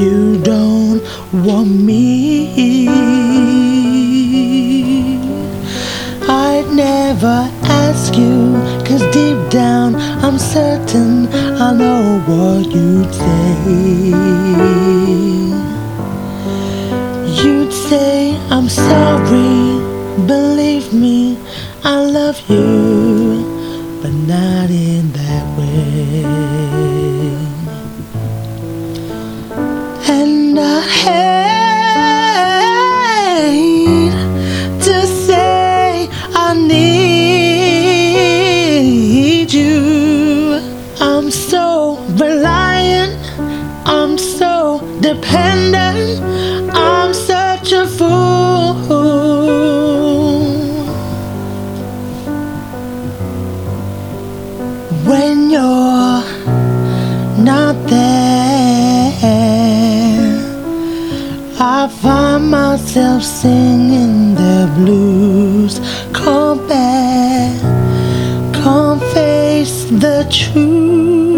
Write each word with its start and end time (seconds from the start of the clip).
you 0.00 0.38
don't 0.42 1.02
want 1.44 1.68
me. 1.68 2.88
I'd 6.26 6.68
never 6.72 7.50
ask 7.64 8.16
you, 8.16 8.54
cause 8.86 9.02
deep 9.12 9.38
down 9.50 9.94
I'm 10.24 10.38
certain 10.38 11.28
I 11.66 11.72
know 11.72 12.02
what 12.28 12.66
you'd 12.74 13.12
say. 13.12 13.54
You'd 17.42 17.72
say, 17.72 18.36
I'm 18.48 18.68
sorry, 18.68 19.80
believe 20.26 20.92
me, 20.94 21.36
I 21.84 21.96
love 22.18 22.38
you, 22.48 23.44
but 24.00 24.12
not 24.12 24.70
in 24.70 25.12
that 25.12 25.44
way. 25.58 26.39
So 45.10 45.14
dependent, 45.14 46.20
I'm 46.72 47.14
such 47.14 47.72
a 47.72 47.86
fool. 47.86 48.74
When 55.06 55.50
you're 55.50 56.22
not 57.42 57.74
there, 57.88 59.10
I 61.58 61.88
find 62.02 62.50
myself 62.50 63.22
singing 63.22 64.34
the 64.34 64.70
blues. 64.76 65.80
Come 66.12 66.66
back, 66.68 67.60
come 68.54 69.00
face 69.12 69.84
the 69.84 70.26
truth. 70.30 71.29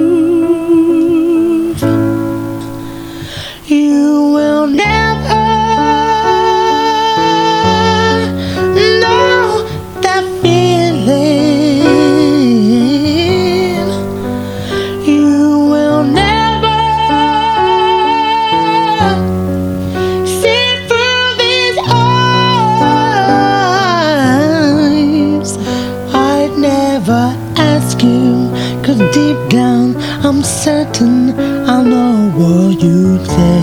Never 27.02 27.36
ask 27.56 28.00
you, 28.02 28.48
cause 28.84 28.98
deep 29.12 29.36
down 29.48 29.96
I'm 30.24 30.42
certain 30.42 31.30
I 31.68 31.82
know 31.82 32.30
what 32.36 32.80
you'd 32.80 33.26
say. 33.26 33.62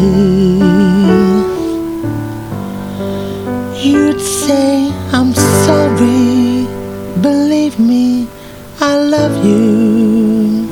You'd 3.81 4.19
say, 4.19 4.91
I'm 5.13 5.33
sorry, 5.33 6.67
believe 7.21 7.79
me, 7.79 8.27
I 8.81 8.97
love 8.97 9.45
you, 9.45 10.67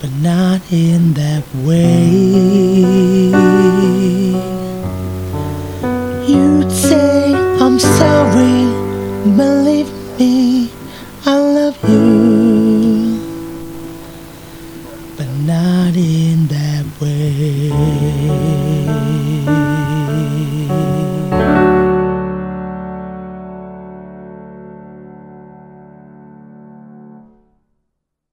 but 0.00 0.10
not 0.22 0.62
in 0.72 1.12
that 1.14 1.44
way. 1.56 2.57